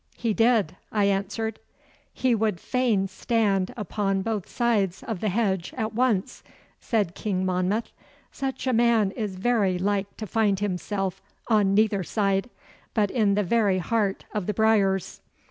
[0.17, 1.59] 'He did,' I answered.
[2.11, 6.41] 'He would fain stand upon both sides of the hedge at once,'
[6.79, 7.91] said King Monmouth.
[8.31, 12.49] 'Such a man is very like to find himself on neither side,
[12.95, 15.21] but in the very heart of the briars.